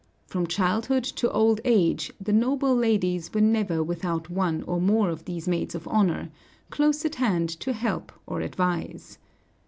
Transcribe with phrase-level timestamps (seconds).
[0.25, 5.25] From childhood to old age, the noble ladies were never without one or more of
[5.25, 6.31] these maids of honor,
[6.71, 9.19] close at hand to help or advise.